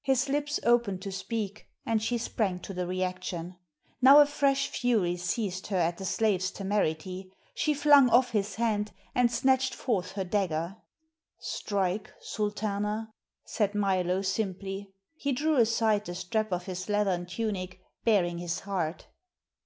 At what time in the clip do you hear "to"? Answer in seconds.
1.02-1.12, 2.60-2.72